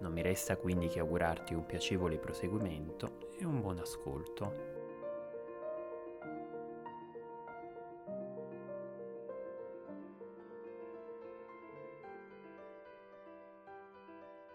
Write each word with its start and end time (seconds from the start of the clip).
non 0.00 0.12
mi 0.12 0.22
resta 0.22 0.56
quindi 0.56 0.88
che 0.88 1.00
augurarti 1.00 1.54
un 1.54 1.66
piacevole 1.66 2.18
proseguimento 2.18 3.30
e 3.38 3.44
un 3.44 3.60
buon 3.60 3.78
ascolto. 3.78 4.76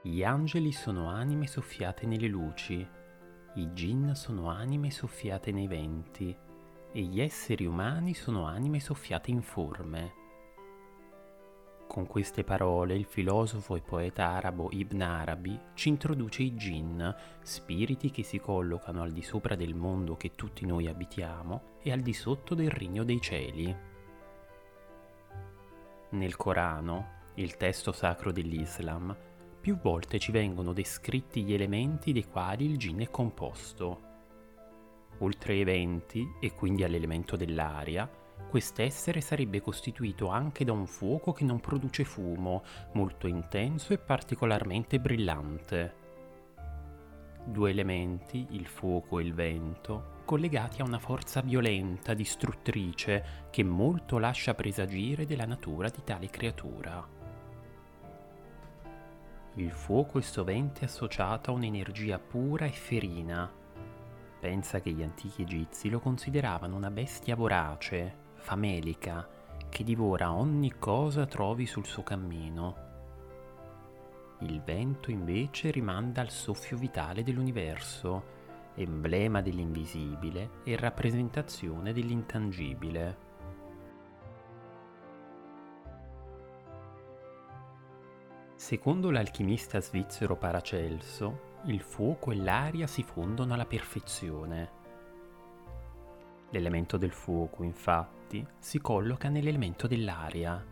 Gli 0.02 0.24
angeli 0.24 0.72
sono 0.72 1.08
anime 1.08 1.48
soffiate 1.48 2.06
nelle 2.06 2.28
luci, 2.28 2.86
i 3.56 3.74
gin 3.74 4.16
sono 4.16 4.50
anime 4.50 4.92
soffiate 4.92 5.52
nei 5.52 5.68
venti 5.68 6.36
e 6.92 7.02
gli 7.02 7.22
esseri 7.22 7.66
umani 7.66 8.14
sono 8.14 8.46
anime 8.46 8.80
soffiate 8.80 9.32
in 9.32 9.42
forme. 9.42 10.23
Con 11.94 12.08
queste 12.08 12.44
parole 12.44 12.96
il 12.96 13.06
filosofo 13.06 13.76
e 13.76 13.82
poeta 13.82 14.30
arabo 14.30 14.70
Ibn 14.72 15.00
Arabi 15.00 15.60
ci 15.76 15.90
introduce 15.90 16.42
i 16.42 16.56
jinn, 16.56 17.08
spiriti 17.44 18.10
che 18.10 18.24
si 18.24 18.40
collocano 18.40 19.04
al 19.04 19.12
di 19.12 19.22
sopra 19.22 19.54
del 19.54 19.76
mondo 19.76 20.18
che 20.18 20.34
tutti 20.34 20.66
noi 20.66 20.88
abitiamo 20.88 21.78
e 21.84 21.92
al 21.92 22.00
di 22.00 22.14
sotto 22.14 22.56
del 22.56 22.72
regno 22.72 23.04
dei 23.04 23.22
cieli. 23.22 23.78
Nel 26.10 26.36
Corano, 26.36 27.10
il 27.36 27.58
testo 27.58 27.92
sacro 27.92 28.32
dell'Islam, 28.32 29.16
più 29.62 29.78
volte 29.78 30.18
ci 30.18 30.32
vengono 30.32 30.74
descritti 30.74 31.44
gli 31.44 31.54
elementi 31.54 32.12
dei 32.12 32.26
quali 32.26 32.66
il 32.66 32.78
jinn 32.78 33.02
è 33.02 33.12
composto. 33.12 34.02
Oltre 35.20 35.54
ai 35.54 35.64
venti, 35.64 36.28
e 36.40 36.56
quindi 36.56 36.84
all'elemento 36.84 37.36
dell'aria, 37.36 38.10
Quest'essere 38.50 39.20
sarebbe 39.22 39.62
costituito 39.62 40.28
anche 40.28 40.64
da 40.64 40.72
un 40.72 40.86
fuoco 40.86 41.32
che 41.32 41.44
non 41.44 41.60
produce 41.60 42.04
fumo, 42.04 42.64
molto 42.94 43.28
intenso 43.28 43.94
e 43.94 43.98
particolarmente 43.98 45.00
brillante. 45.00 46.02
Due 47.46 47.70
elementi, 47.72 48.48
il 48.52 48.68
fuoco 48.68 49.20
e 49.20 49.24
il 49.24 49.34
vento, 49.34 50.22
collegati 50.24 50.82
a 50.82 50.86
una 50.86 51.00
forza 51.00 51.42
violenta, 51.42 52.14
distruttrice, 52.14 53.48
che 53.50 53.64
molto 53.64 54.18
lascia 54.18 54.54
presagire 54.54 55.26
della 55.26 55.46
natura 55.46 55.90
di 55.90 56.04
tale 56.04 56.30
creatura. 56.30 57.06
Il 59.56 59.72
fuoco 59.72 60.20
è 60.20 60.22
sovente 60.22 60.86
associato 60.86 61.52
a 61.52 61.54
un'energia 61.54 62.18
pura 62.18 62.66
e 62.66 62.72
ferina. 62.72 63.52
Pensa 64.40 64.80
che 64.80 64.92
gli 64.92 65.04
antichi 65.04 65.42
egizi 65.42 65.90
lo 65.90 66.00
consideravano 66.00 66.76
una 66.76 66.90
bestia 66.90 67.36
vorace, 67.36 68.23
famelica 68.44 69.26
che 69.70 69.86
divora 69.86 70.34
ogni 70.34 70.74
cosa 70.78 71.26
trovi 71.26 71.66
sul 71.66 71.86
suo 71.86 72.04
cammino. 72.04 72.92
Il 74.40 74.62
vento 74.62 75.10
invece 75.10 75.72
rimanda 75.72 76.20
al 76.20 76.30
soffio 76.30 76.78
vitale 76.78 77.24
dell'universo, 77.24 78.42
emblema 78.76 79.42
dell'invisibile 79.42 80.50
e 80.66 80.76
rappresentazione 80.76 81.94
dell'intangibile. 81.94 83.32
Secondo 88.56 89.10
l'alchimista 89.10 89.80
svizzero 89.80 90.36
Paracelso, 90.36 91.52
il 91.66 91.80
fuoco 91.80 92.32
e 92.32 92.36
l'aria 92.36 92.88
si 92.88 93.04
fondono 93.04 93.54
alla 93.54 93.66
perfezione. 93.66 94.82
L'elemento 96.50 96.98
del 96.98 97.12
fuoco, 97.12 97.64
infatti, 97.64 98.23
infatti 98.34 98.48
si 98.58 98.80
colloca 98.80 99.30
nell'elemento 99.30 99.88
dell'aria 99.88 100.64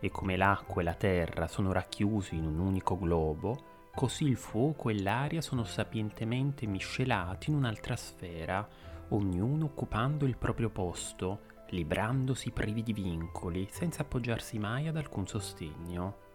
e 0.00 0.10
come 0.10 0.36
l'acqua 0.36 0.80
e 0.80 0.84
la 0.84 0.94
terra 0.94 1.48
sono 1.48 1.72
racchiusi 1.72 2.36
in 2.36 2.46
un 2.46 2.60
unico 2.60 2.96
globo, 2.96 3.90
così 3.92 4.24
il 4.24 4.36
fuoco 4.36 4.90
e 4.90 5.02
l'aria 5.02 5.40
sono 5.40 5.64
sapientemente 5.64 6.66
miscelati 6.66 7.50
in 7.50 7.56
un'altra 7.56 7.96
sfera, 7.96 8.66
ognuno 9.08 9.64
occupando 9.64 10.24
il 10.24 10.36
proprio 10.36 10.70
posto, 10.70 11.40
librandosi 11.70 12.52
privi 12.52 12.84
di 12.84 12.92
vincoli, 12.92 13.66
senza 13.70 14.02
appoggiarsi 14.02 14.56
mai 14.60 14.86
ad 14.86 14.96
alcun 14.96 15.26
sostegno. 15.26 16.26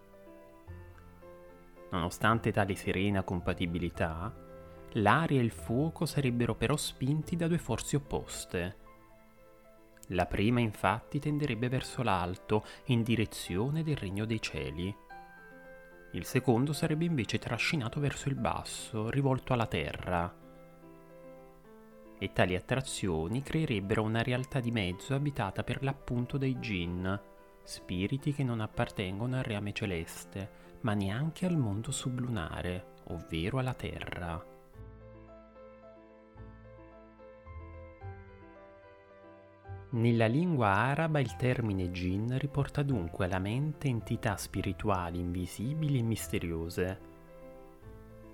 Nonostante 1.91 2.51
tale 2.51 2.75
serena 2.75 3.23
compatibilità, 3.23 4.33
l'aria 4.95 5.39
e 5.39 5.43
il 5.43 5.51
fuoco 5.51 6.05
sarebbero 6.05 6.53
però 6.55 6.75
spinti 6.75 7.37
da 7.37 7.47
due 7.47 7.59
forze 7.59 7.95
opposte, 7.95 8.81
la 10.13 10.25
prima 10.25 10.59
infatti 10.59 11.19
tenderebbe 11.19 11.69
verso 11.69 12.03
l'alto, 12.03 12.65
in 12.85 13.03
direzione 13.03 13.83
del 13.83 13.97
regno 13.97 14.25
dei 14.25 14.41
cieli. 14.41 14.95
Il 16.13 16.25
secondo 16.25 16.73
sarebbe 16.73 17.05
invece 17.05 17.39
trascinato 17.39 17.99
verso 17.99 18.29
il 18.29 18.35
basso, 18.35 19.09
rivolto 19.09 19.53
alla 19.53 19.65
terra. 19.65 20.41
E 22.19 22.31
tali 22.31 22.55
attrazioni 22.55 23.41
creerebbero 23.41 24.03
una 24.03 24.21
realtà 24.21 24.59
di 24.59 24.71
mezzo 24.71 25.15
abitata 25.15 25.63
per 25.63 25.83
l'appunto 25.83 26.37
dai 26.37 26.55
jinn, 26.57 27.11
spiriti 27.63 28.33
che 28.33 28.43
non 28.43 28.61
appartengono 28.61 29.37
al 29.37 29.43
reame 29.43 29.73
celeste, 29.73 30.61
ma 30.81 30.93
neanche 30.93 31.45
al 31.45 31.57
mondo 31.57 31.91
sublunare, 31.91 32.93
ovvero 33.05 33.57
alla 33.57 33.73
terra. 33.73 34.52
Nella 39.93 40.25
lingua 40.25 40.69
araba 40.69 41.19
il 41.19 41.35
termine 41.35 41.91
jinn 41.91 42.35
riporta 42.37 42.81
dunque 42.81 43.25
alla 43.25 43.37
mente 43.37 43.87
entità 43.87 44.37
spirituali 44.37 45.19
invisibili 45.19 45.99
e 45.99 46.01
misteriose. 46.01 46.99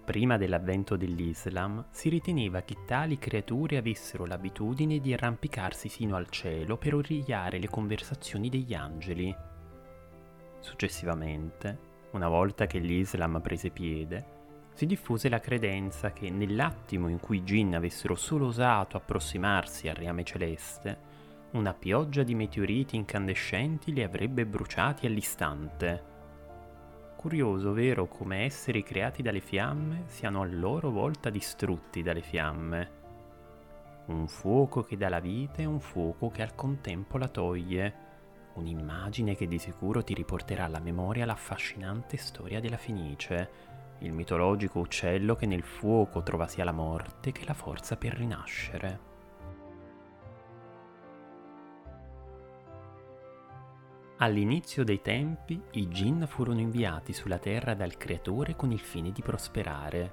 Prima 0.06 0.38
dell'avvento 0.38 0.96
dell'Islam 0.96 1.88
si 1.92 2.08
riteneva 2.08 2.62
che 2.62 2.86
tali 2.86 3.18
creature 3.18 3.75
avessero 3.75 4.25
l'abitudine 4.25 5.00
di 5.00 5.12
arrampicarsi 5.12 5.90
sino 5.90 6.16
al 6.16 6.30
cielo 6.30 6.78
per 6.78 6.96
origliare 6.96 7.59
le 7.59 7.68
conversazioni 7.68 8.48
degli 8.48 8.74
angeli. 8.74 9.36
Successivamente, 10.59 11.78
una 12.12 12.30
volta 12.30 12.68
che 12.68 12.80
l'Islam 12.80 13.42
prese 13.42 13.69
piede, 13.69 14.38
si 14.74 14.86
diffuse 14.86 15.28
la 15.28 15.42
credenza 15.42 16.14
che 16.14 16.30
nell'attimo 16.30 17.09
in 17.09 17.19
cui 17.19 17.40
i 17.40 17.44
jinn 17.44 17.74
avessero 17.74 18.16
solo 18.16 18.46
osato 18.46 18.96
approssimarsi 18.96 19.90
al 19.90 19.96
reame 19.96 20.24
celeste, 20.24 21.09
una 21.52 21.74
pioggia 21.74 22.22
di 22.22 22.36
meteoriti 22.36 22.96
incandescenti 22.96 23.92
li 23.92 24.04
avrebbe 24.04 24.46
bruciati 24.46 25.08
all'istante. 25.08 26.04
Curioso, 27.16 27.74
vero, 27.74 28.08
come 28.08 28.44
esseri 28.44 28.84
creati 28.84 29.24
dalle 29.24 29.40
fiamme 29.40 30.04
siano 30.06 30.42
a 30.42 30.46
loro 30.46 30.92
volta 30.92 31.32
distrutti 31.32 32.04
dalle 32.04 32.22
fiamme. 32.22 32.98
Un 34.06 34.28
fuoco 34.28 34.84
che 34.84 34.96
dà 34.96 35.10
la 35.10 35.20
vita 35.20 35.62
e 35.62 35.66
un 35.66 35.80
fuoco 35.80 36.30
che 36.30 36.44
al 36.44 36.54
contempo 36.54 37.18
la 37.18 37.28
toglie. 37.28 38.08
Un'immagine 38.54 39.36
che 39.36 39.48
di 39.48 39.58
sicuro 39.58 40.04
ti 40.04 40.14
riporterà 40.14 40.66
alla 40.66 40.80
memoria 40.80 41.26
l'affascinante 41.26 42.16
storia 42.18 42.60
della 42.60 42.78
Fenice, 42.78 43.50
il 44.00 44.14
mitologico 44.14 44.80
uccello 44.80 45.36
che 45.36 45.45
nel 45.48 45.63
fuoco 45.63 46.22
trova 46.22 46.48
sia 46.48 46.63
la 46.63 46.72
morte 46.72 47.31
che 47.31 47.44
la 47.45 47.54
forza 47.54 47.98
per 47.98 48.13
rinascere. 48.13 49.08
All'inizio 54.21 54.83
dei 54.83 55.01
tempi 55.01 55.62
i 55.71 55.88
Jinn 55.88 56.25
furono 56.25 56.60
inviati 56.60 57.13
sulla 57.13 57.38
terra 57.38 57.74
dal 57.74 57.95
Creatore 57.95 58.54
con 58.54 58.74
il 58.74 58.80
fine 58.80 59.13
di 59.13 59.21
prosperare. 59.21 60.12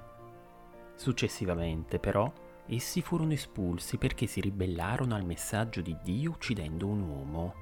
Successivamente, 0.95 1.99
però, 1.99 2.31
essi 2.67 3.01
furono 3.01 3.33
espulsi 3.33 3.97
perché 3.97 4.25
si 4.25 4.39
ribellarono 4.39 5.13
al 5.13 5.25
messaggio 5.25 5.81
di 5.81 5.97
Dio 6.01 6.31
uccidendo 6.31 6.87
un 6.87 7.01
uomo. 7.01 7.53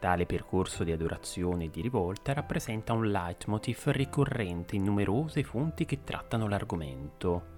Tale 0.00 0.26
percorso 0.26 0.82
di 0.82 0.90
adorazione 0.90 1.66
e 1.66 1.70
di 1.70 1.82
rivolta 1.82 2.32
rappresenta 2.32 2.92
un 2.92 3.08
leitmotiv 3.08 3.90
ricorrente 3.90 4.74
in 4.74 4.82
numerose 4.82 5.44
fonti 5.44 5.84
che 5.84 6.02
trattano 6.02 6.48
l'argomento. 6.48 7.55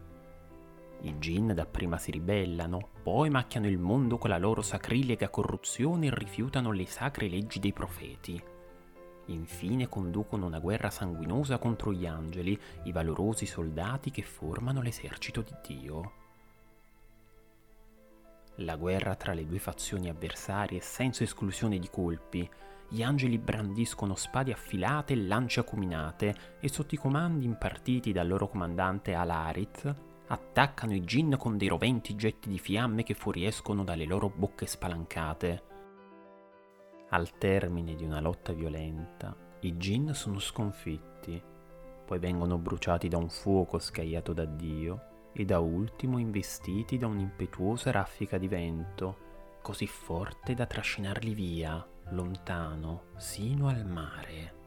I 1.01 1.15
Jinn 1.19 1.53
dapprima 1.53 1.97
si 1.97 2.11
ribellano, 2.11 2.89
poi 3.03 3.31
macchiano 3.31 3.69
il 3.69 3.79
mondo 3.79 4.19
con 4.19 4.31
la 4.31 4.39
loro 4.39 4.63
sacrilega 4.63 5.29
corruzione 5.29 6.07
e 6.07 6.15
rifiutano 6.15 6.73
le 6.73 6.87
sacre 6.87 7.29
leggi 7.29 7.61
dei 7.61 7.73
profeti. 7.73 8.43
infine 9.27 9.89
conducono 9.89 10.47
una 10.47 10.59
guerra 10.59 10.91
sanguinosa 10.91 11.59
contro 11.59 11.93
gli 11.93 12.07
angeli, 12.07 12.59
i 12.85 12.93
valorosi 12.93 13.45
soldati 13.47 14.11
che 14.11 14.23
formano 14.23 14.81
l'esercito 14.81 15.43
di 15.43 15.55
Dio. 15.67 16.13
La 18.63 18.75
guerra 18.77 19.15
tra 19.15 19.35
le 19.35 19.47
due 19.47 19.59
fazioni 19.59 20.09
avversarie 20.09 20.81
senza 20.81 21.23
esclusione 21.23 21.79
di 21.79 21.89
colpi. 21.91 22.49
Gli 22.89 23.03
angeli 23.03 23.39
brandiscono 23.39 24.15
spade 24.17 24.53
affilate 24.53 25.13
e 25.13 25.17
lance 25.17 25.61
acuminate 25.61 26.35
e 26.59 26.69
sotto 26.69 26.95
i 26.95 26.99
comandi 26.99 27.45
impartiti 27.45 28.13
dal 28.13 28.27
loro 28.27 28.49
comandante 28.49 29.13
Alarit 29.13 30.08
attaccano 30.29 30.95
i 30.95 31.05
gin 31.05 31.37
con 31.39 31.57
dei 31.57 31.69
roventi 31.69 32.15
getti 32.15 32.49
di 32.49 32.59
fiamme 32.59 33.03
che 33.03 33.15
fuoriescono 33.15 33.85
dalle 33.85 34.05
loro 34.05 34.31
bocche 34.35 34.67
spalancate. 34.67 35.63
Al 37.11 37.39
termine 37.39 37.95
di 37.95 38.05
una 38.05 38.21
lotta 38.21 38.53
violenta, 38.53 39.35
i 39.61 39.77
gin 39.77 40.15
sono 40.15 40.39
sconfitti, 40.39 41.43
poi 42.05 42.19
vengono 42.19 42.59
bruciati 42.59 43.09
da 43.09 43.17
un 43.17 43.29
fuoco 43.29 43.79
scagliato 43.79 44.33
da 44.33 44.45
Dio 44.45 45.31
e 45.33 45.45
da 45.45 45.59
ultimo 45.59 46.19
investiti 46.19 46.99
da 46.99 47.07
un'impetuosa 47.07 47.91
raffica 47.91 48.39
di 48.39 48.49
vento, 48.49 49.27
così 49.63 49.87
forte 49.87 50.55
da 50.55 50.67
trascinarli 50.67 51.33
via, 51.33 51.87
lontano, 52.11 53.05
sino 53.17 53.69
al 53.69 53.85
mare. 53.87 54.58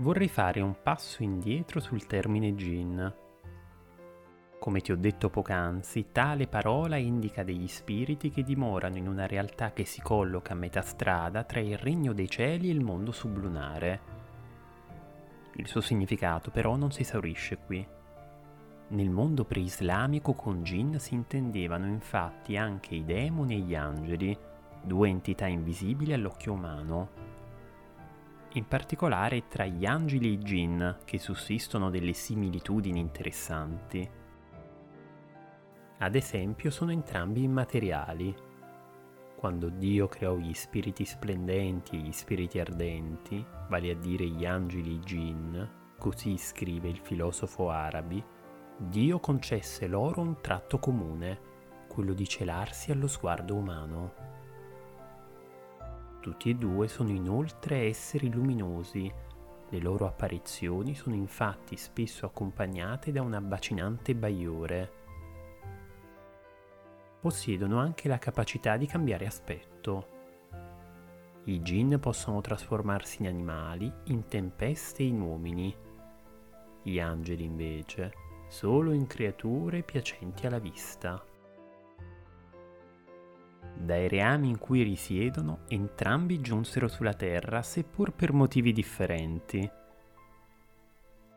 Vorrei 0.00 0.28
fare 0.28 0.60
un 0.60 0.76
passo 0.82 1.22
indietro 1.22 1.78
sul 1.78 2.06
termine 2.06 2.54
gin. 2.54 3.14
Come 4.58 4.80
ti 4.80 4.92
ho 4.92 4.96
detto 4.96 5.30
poc'anzi, 5.30 6.08
tale 6.10 6.46
parola 6.46 6.96
indica 6.96 7.42
degli 7.42 7.68
spiriti 7.68 8.30
che 8.30 8.42
dimorano 8.42 8.96
in 8.96 9.06
una 9.06 9.26
realtà 9.26 9.72
che 9.72 9.84
si 9.84 10.00
colloca 10.00 10.52
a 10.52 10.56
metà 10.56 10.82
strada 10.82 11.44
tra 11.44 11.60
il 11.60 11.76
regno 11.76 12.12
dei 12.12 12.28
cieli 12.28 12.68
e 12.68 12.72
il 12.72 12.80
mondo 12.80 13.12
sublunare 13.12 14.18
il 15.60 15.66
suo 15.66 15.80
significato 15.80 16.50
però 16.50 16.76
non 16.76 16.90
si 16.90 17.02
esaurisce 17.02 17.58
qui. 17.58 17.86
Nel 18.88 19.10
mondo 19.10 19.44
preislamico 19.44 20.32
con 20.32 20.62
jinn 20.62 20.96
si 20.96 21.14
intendevano 21.14 21.86
infatti 21.86 22.56
anche 22.56 22.94
i 22.94 23.04
demoni 23.04 23.54
e 23.54 23.58
gli 23.58 23.74
angeli, 23.74 24.36
due 24.82 25.08
entità 25.08 25.46
invisibili 25.46 26.12
all'occhio 26.12 26.52
umano. 26.52 27.29
In 28.54 28.66
particolare 28.66 29.46
tra 29.46 29.64
gli 29.64 29.86
angeli 29.86 30.26
e 30.26 30.32
i 30.32 30.38
jinn 30.38 30.84
che 31.04 31.18
sussistono 31.18 31.88
delle 31.88 32.12
similitudini 32.12 32.98
interessanti. 32.98 34.10
Ad 35.98 36.14
esempio 36.16 36.70
sono 36.72 36.90
entrambi 36.90 37.44
immateriali, 37.44 38.34
quando 39.36 39.68
Dio 39.68 40.08
creò 40.08 40.36
gli 40.36 40.52
spiriti 40.52 41.04
splendenti 41.04 41.96
e 41.96 42.00
gli 42.00 42.12
spiriti 42.12 42.58
ardenti, 42.58 43.44
vale 43.68 43.90
a 43.92 43.94
dire 43.94 44.26
gli 44.26 44.44
angeli 44.44 44.94
i 44.94 44.98
jinn, 44.98 45.62
così 45.96 46.36
scrive 46.36 46.88
il 46.88 46.98
filosofo 46.98 47.70
arabi, 47.70 48.22
Dio 48.76 49.20
concesse 49.20 49.86
loro 49.86 50.22
un 50.22 50.40
tratto 50.40 50.78
comune, 50.78 51.38
quello 51.86 52.14
di 52.14 52.26
celarsi 52.26 52.90
allo 52.90 53.06
sguardo 53.06 53.54
umano. 53.54 54.12
Tutti 56.20 56.50
e 56.50 56.54
due 56.54 56.88
sono 56.88 57.10
inoltre 57.10 57.86
esseri 57.86 58.30
luminosi, 58.30 59.12
le 59.68 59.78
loro 59.78 60.06
apparizioni 60.06 60.94
sono 60.94 61.14
infatti 61.14 61.76
spesso 61.76 62.26
accompagnate 62.26 63.12
da 63.12 63.22
una 63.22 63.40
bacinante 63.40 64.14
baiore 64.14 65.00
possiedono 67.20 67.78
anche 67.78 68.08
la 68.08 68.18
capacità 68.18 68.76
di 68.78 68.86
cambiare 68.86 69.26
aspetto. 69.26 70.18
I 71.44 71.60
gin 71.62 71.98
possono 72.00 72.40
trasformarsi 72.40 73.20
in 73.20 73.28
animali, 73.28 73.92
in 74.04 74.26
tempeste 74.26 75.02
e 75.02 75.06
in 75.06 75.20
uomini. 75.20 75.74
Gli 76.82 76.98
angeli 76.98 77.44
invece 77.44 78.12
solo 78.48 78.92
in 78.92 79.06
creature 79.06 79.82
piacenti 79.82 80.46
alla 80.46 80.58
vista. 80.58 81.22
Dai 83.82 84.08
reami 84.08 84.50
in 84.50 84.58
cui 84.58 84.82
risiedono, 84.82 85.60
entrambi 85.68 86.42
giunsero 86.42 86.86
sulla 86.86 87.14
terra, 87.14 87.62
seppur 87.62 88.12
per 88.12 88.30
motivi 88.30 88.74
differenti. 88.74 89.68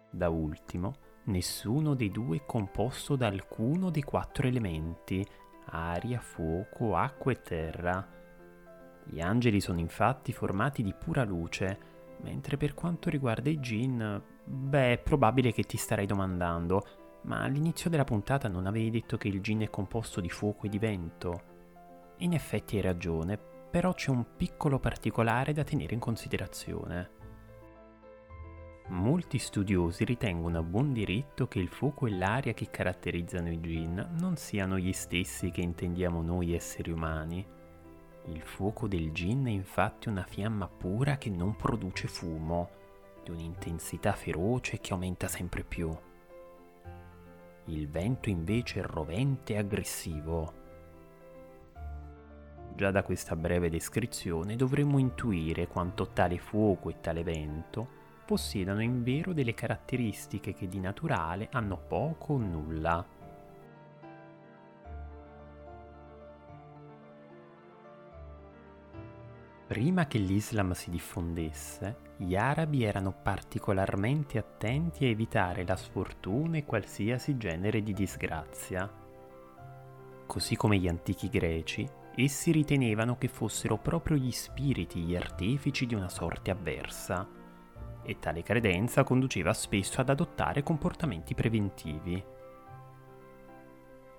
Da 0.09 0.27
ultimo, 0.27 0.93
nessuno 1.25 1.93
dei 1.93 2.11
due 2.11 2.37
è 2.37 2.45
composto 2.45 3.15
da 3.15 3.27
alcuno 3.27 3.89
dei 3.89 4.01
quattro 4.01 4.45
elementi, 4.45 5.25
aria, 5.67 6.19
fuoco, 6.19 6.97
acqua 6.97 7.31
e 7.31 7.41
terra. 7.41 8.07
Gli 9.05 9.21
angeli 9.21 9.61
sono 9.61 9.79
infatti 9.79 10.33
formati 10.33 10.83
di 10.83 10.93
pura 10.93 11.23
luce, 11.23 11.77
mentre 12.23 12.57
per 12.57 12.73
quanto 12.73 13.09
riguarda 13.09 13.49
i 13.49 13.59
jinn, 13.59 14.03
beh, 14.43 14.91
è 14.91 14.97
probabile 14.97 15.53
che 15.53 15.63
ti 15.63 15.77
starei 15.77 16.05
domandando, 16.05 16.85
ma 17.21 17.41
all'inizio 17.41 17.89
della 17.89 18.03
puntata 18.03 18.49
non 18.49 18.67
avevi 18.67 18.89
detto 18.89 19.15
che 19.15 19.29
il 19.29 19.39
jinn 19.39 19.61
è 19.61 19.69
composto 19.69 20.19
di 20.19 20.29
fuoco 20.29 20.65
e 20.65 20.69
di 20.69 20.77
vento? 20.77 21.52
In 22.23 22.31
effetti 22.31 22.77
hai 22.77 22.81
ragione, 22.81 23.37
però 23.37 23.93
c'è 23.93 24.09
un 24.09 24.37
piccolo 24.37 24.79
particolare 24.79 25.51
da 25.51 25.65
tenere 25.65 25.93
in 25.93 25.99
considerazione. 25.99 27.09
Molti 28.87 29.37
studiosi 29.37 30.05
ritengono 30.05 30.59
a 30.59 30.63
buon 30.63 30.93
diritto 30.93 31.49
che 31.49 31.59
il 31.59 31.67
fuoco 31.67 32.07
e 32.07 32.11
l'aria 32.11 32.53
che 32.53 32.69
caratterizzano 32.69 33.51
i 33.51 33.59
jinn 33.59 33.99
non 34.19 34.37
siano 34.37 34.77
gli 34.77 34.93
stessi 34.93 35.51
che 35.51 35.59
intendiamo 35.59 36.21
noi 36.21 36.53
esseri 36.53 36.91
umani. 36.91 37.45
Il 38.27 38.41
fuoco 38.41 38.87
del 38.87 39.11
jinn 39.11 39.45
è 39.47 39.51
infatti 39.51 40.07
una 40.07 40.23
fiamma 40.23 40.69
pura 40.69 41.17
che 41.17 41.29
non 41.29 41.57
produce 41.57 42.07
fumo, 42.07 42.69
di 43.21 43.31
un'intensità 43.31 44.13
feroce 44.13 44.79
che 44.79 44.93
aumenta 44.93 45.27
sempre 45.27 45.65
più. 45.65 45.93
Il 47.65 47.89
vento 47.89 48.29
invece 48.29 48.79
è 48.79 48.83
rovente 48.83 49.55
e 49.55 49.57
aggressivo. 49.57 50.62
Già 52.75 52.89
da 52.89 53.03
questa 53.03 53.35
breve 53.35 53.69
descrizione 53.69 54.55
dovremmo 54.55 54.97
intuire 54.97 55.67
quanto 55.67 56.07
tale 56.07 56.39
fuoco 56.39 56.89
e 56.89 56.99
tale 57.01 57.23
vento 57.23 58.01
possiedano 58.25 58.81
in 58.81 59.03
vero 59.03 59.31
delle 59.31 59.53
caratteristiche 59.53 60.53
che 60.53 60.67
di 60.67 60.79
naturale 60.79 61.49
hanno 61.51 61.77
poco 61.77 62.33
o 62.33 62.37
nulla. 62.37 63.05
Prima 69.67 70.07
che 70.07 70.17
l'Islam 70.17 70.71
si 70.73 70.89
diffondesse, 70.89 71.97
gli 72.17 72.35
arabi 72.35 72.83
erano 72.83 73.12
particolarmente 73.12 74.38
attenti 74.38 75.05
a 75.05 75.09
evitare 75.09 75.65
la 75.65 75.75
sfortuna 75.75 76.57
e 76.57 76.65
qualsiasi 76.65 77.38
genere 77.38 77.83
di 77.83 77.93
disgrazia. 77.93 78.91
Così 80.25 80.55
come 80.55 80.77
gli 80.77 80.88
antichi 80.88 81.29
greci, 81.29 81.88
essi 82.15 82.51
ritenevano 82.51 83.17
che 83.17 83.27
fossero 83.27 83.77
proprio 83.77 84.17
gli 84.17 84.32
spiriti 84.32 85.01
gli 85.01 85.15
artefici 85.15 85.86
di 85.86 85.96
una 85.96 86.10
sorte 86.10 86.51
avversa 86.51 87.27
e 88.03 88.20
tale 88.20 88.43
credenza 88.43 89.03
conduceva 89.03 89.53
spesso 89.53 90.01
ad 90.01 90.10
adottare 90.10 90.62
comportamenti 90.62 91.34
preventivi. 91.34 92.24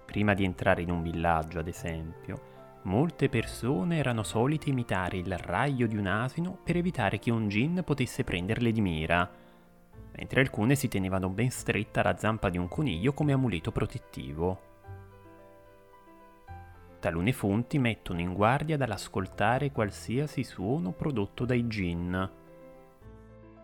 Prima 0.07 0.35
di 0.35 0.45
entrare 0.45 0.83
in 0.83 0.91
un 0.91 1.03
villaggio, 1.03 1.59
ad 1.59 1.69
esempio, 1.69 2.53
molte 2.83 3.29
persone 3.29 3.99
erano 3.99 4.23
solite 4.23 4.71
imitare 4.71 5.19
il 5.19 5.37
raglio 5.37 5.87
di 5.87 5.97
un 5.97 6.07
asino 6.07 6.59
per 6.63 6.77
evitare 6.77 7.19
che 7.19 7.31
un 7.31 7.49
gin 7.49 7.83
potesse 7.85 8.25
prenderle 8.25 8.73
di 8.73 8.81
mira, 8.81 9.31
mentre 10.17 10.41
alcune 10.41 10.75
si 10.75 10.89
tenevano 10.89 11.29
ben 11.29 11.51
stretta 11.51 12.03
la 12.03 12.17
zampa 12.17 12.49
di 12.49 12.59
un 12.59 12.69
coniglio 12.69 13.13
come 13.13 13.33
amuleto 13.33 13.73
protettivo. 13.73 14.74
Talune 17.05 17.35
fonti 17.35 17.79
mettono 17.79 18.21
in 18.21 18.33
guardia 18.33 18.79
dall'ascoltare 18.79 19.71
qualsiasi 19.73 20.43
suono 20.43 20.93
prodotto 20.93 21.45
dai 21.45 21.67
gin, 21.67 22.31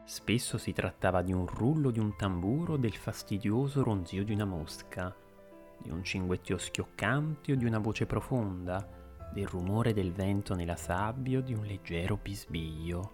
Spesso 0.04 0.58
si 0.58 0.74
trattava 0.74 1.22
di 1.22 1.32
un 1.32 1.46
rullo 1.46 1.90
di 1.90 1.98
un 1.98 2.16
tamburo 2.16 2.74
o 2.74 2.76
del 2.76 2.94
fastidioso 2.94 3.82
ronzio 3.82 4.24
di 4.24 4.34
una 4.34 4.44
mosca, 4.44 5.16
di 5.78 5.88
un 5.88 6.04
cinguettio 6.04 6.58
schioccante 6.58 7.52
o 7.52 7.54
di 7.54 7.64
una 7.64 7.78
voce 7.78 8.04
profonda, 8.04 8.86
del 9.32 9.46
rumore 9.46 9.94
del 9.94 10.12
vento 10.12 10.54
nella 10.54 10.76
sabbia 10.76 11.38
o 11.38 11.40
di 11.40 11.54
un 11.54 11.64
leggero 11.64 12.18
bisbiglio. 12.20 13.12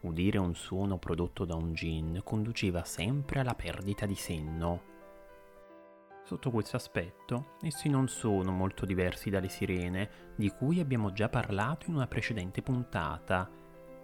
Udire 0.00 0.36
un 0.36 0.54
suono 0.54 0.98
prodotto 0.98 1.46
da 1.46 1.54
un 1.54 1.72
gin 1.72 2.20
conduceva 2.22 2.84
sempre 2.84 3.40
alla 3.40 3.54
perdita 3.54 4.04
di 4.04 4.14
senno. 4.14 4.93
Sotto 6.24 6.50
questo 6.50 6.76
aspetto, 6.76 7.56
essi 7.60 7.90
non 7.90 8.08
sono 8.08 8.50
molto 8.50 8.86
diversi 8.86 9.28
dalle 9.28 9.50
sirene, 9.50 10.32
di 10.36 10.48
cui 10.48 10.80
abbiamo 10.80 11.12
già 11.12 11.28
parlato 11.28 11.90
in 11.90 11.96
una 11.96 12.06
precedente 12.06 12.62
puntata, 12.62 13.50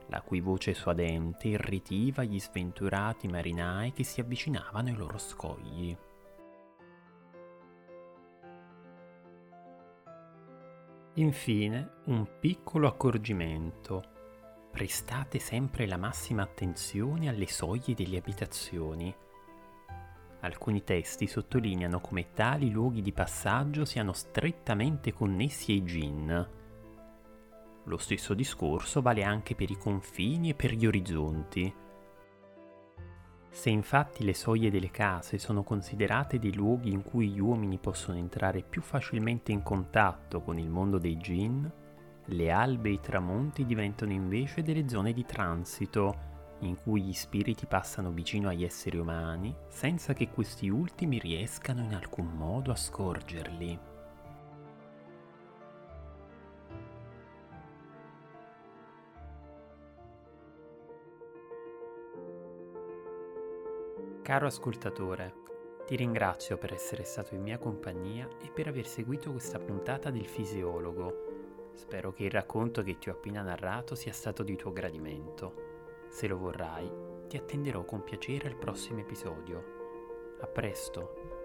la 0.06 0.20
cui 0.20 0.40
voce 0.40 0.74
suadente 0.74 1.48
irritiva 1.48 2.22
gli 2.22 2.38
sventurati 2.38 3.26
marinai 3.26 3.92
che 3.92 4.04
si 4.04 4.20
avvicinavano 4.20 4.88
ai 4.88 4.96
loro 4.96 5.16
scogli. 5.16 5.96
Infine, 11.14 11.90
un 12.04 12.28
piccolo 12.38 12.86
accorgimento. 12.86 14.02
Prestate 14.70 15.38
sempre 15.38 15.86
la 15.86 15.96
massima 15.96 16.42
attenzione 16.42 17.30
alle 17.30 17.46
soglie 17.46 17.94
delle 17.94 18.18
abitazioni. 18.18 19.14
Alcuni 20.40 20.84
testi 20.84 21.26
sottolineano 21.26 22.00
come 22.00 22.32
tali 22.32 22.70
luoghi 22.70 23.02
di 23.02 23.12
passaggio 23.12 23.84
siano 23.84 24.12
strettamente 24.12 25.12
connessi 25.12 25.72
ai 25.72 25.84
gin. 25.84 26.48
Lo 27.84 27.96
stesso 27.98 28.32
discorso 28.32 29.02
vale 29.02 29.22
anche 29.22 29.54
per 29.54 29.70
i 29.70 29.76
confini 29.76 30.50
e 30.50 30.54
per 30.54 30.72
gli 30.72 30.86
orizzonti. 30.86 31.74
Se 33.50 33.68
infatti 33.68 34.24
le 34.24 34.32
soglie 34.32 34.70
delle 34.70 34.90
case 34.90 35.36
sono 35.36 35.62
considerate 35.62 36.38
dei 36.38 36.54
luoghi 36.54 36.92
in 36.92 37.02
cui 37.02 37.28
gli 37.30 37.40
uomini 37.40 37.78
possono 37.78 38.16
entrare 38.16 38.62
più 38.62 38.80
facilmente 38.80 39.52
in 39.52 39.62
contatto 39.62 40.40
con 40.40 40.58
il 40.58 40.70
mondo 40.70 40.98
dei 40.98 41.18
gin, 41.18 41.70
le 42.26 42.50
albe 42.50 42.90
e 42.90 42.92
i 42.92 43.00
tramonti 43.00 43.66
diventano 43.66 44.12
invece 44.12 44.62
delle 44.62 44.88
zone 44.88 45.12
di 45.12 45.24
transito 45.24 46.28
in 46.60 46.76
cui 46.82 47.02
gli 47.02 47.12
spiriti 47.12 47.66
passano 47.66 48.10
vicino 48.10 48.48
agli 48.48 48.64
esseri 48.64 48.98
umani 48.98 49.54
senza 49.68 50.12
che 50.12 50.28
questi 50.28 50.68
ultimi 50.68 51.18
riescano 51.18 51.82
in 51.82 51.94
alcun 51.94 52.26
modo 52.26 52.70
a 52.70 52.76
scorgerli. 52.76 53.78
Caro 64.22 64.46
ascoltatore, 64.46 65.34
ti 65.86 65.96
ringrazio 65.96 66.56
per 66.56 66.72
essere 66.72 67.02
stato 67.02 67.34
in 67.34 67.42
mia 67.42 67.58
compagnia 67.58 68.28
e 68.40 68.48
per 68.48 68.68
aver 68.68 68.86
seguito 68.86 69.32
questa 69.32 69.58
puntata 69.58 70.10
del 70.10 70.26
fisiologo. 70.26 71.72
Spero 71.74 72.12
che 72.12 72.24
il 72.24 72.30
racconto 72.30 72.82
che 72.82 72.96
ti 72.98 73.08
ho 73.08 73.12
appena 73.12 73.42
narrato 73.42 73.96
sia 73.96 74.12
stato 74.12 74.44
di 74.44 74.54
tuo 74.54 74.72
gradimento. 74.72 75.69
Se 76.10 76.26
lo 76.26 76.36
vorrai, 76.36 76.90
ti 77.28 77.36
attenderò 77.36 77.84
con 77.84 78.02
piacere 78.02 78.48
al 78.48 78.56
prossimo 78.56 78.98
episodio. 78.98 79.64
A 80.40 80.46
presto! 80.48 81.39